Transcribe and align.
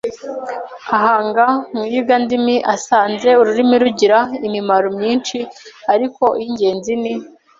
Ahanga 0.95 1.45
mu 1.73 1.83
iyigandimi 1.89 2.55
asanze 2.75 3.29
ururimi 3.41 3.75
rugira 3.83 4.17
imimaro 4.47 4.87
myinshi 4.97 5.37
ariko 5.93 6.23
iy’ingenzi 6.39 6.93
ni 7.03 7.13